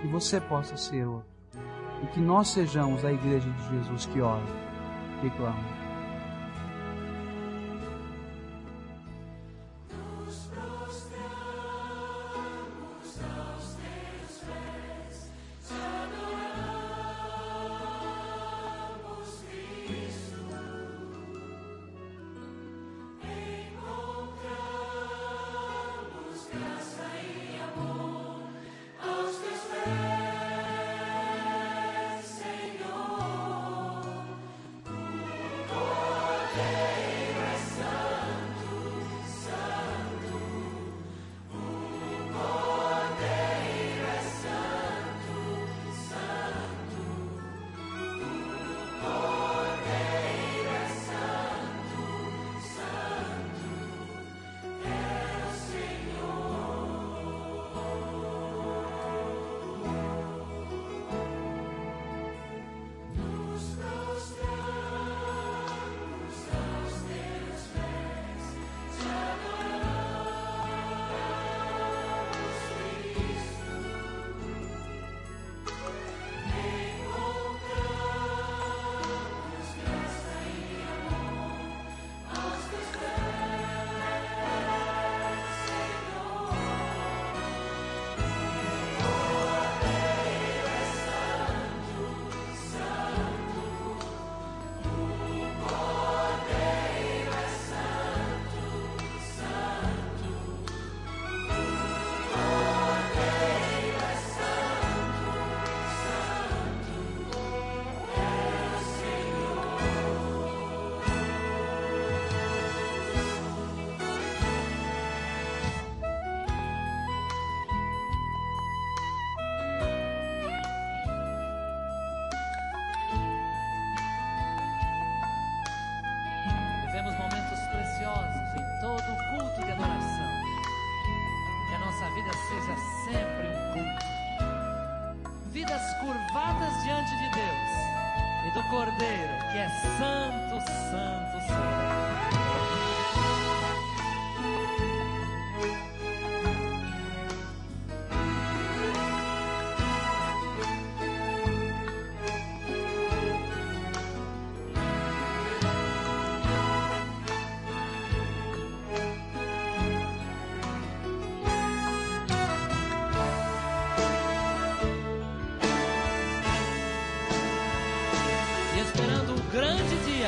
que 0.00 0.08
você 0.08 0.40
possa 0.40 0.76
ser 0.76 1.06
outro, 1.06 1.28
e 2.02 2.06
que 2.08 2.20
nós 2.20 2.48
sejamos 2.48 3.04
a 3.04 3.12
igreja 3.12 3.48
de 3.48 3.68
Jesus 3.68 4.06
que 4.06 4.20
ora, 4.20 4.42
que 5.20 5.30
clama. 5.30 5.77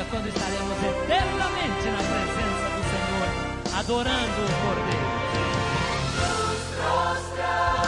dia, 0.01 0.05
quando 0.09 0.27
estaremos 0.27 0.77
eternamente 0.83 1.89
na 1.89 1.97
presença 1.97 2.67
do 2.75 2.81
Senhor, 2.89 3.79
adorando 3.79 4.41
o 4.41 4.49
Cordeiro. 4.65 5.11
Nos. 6.17 7.80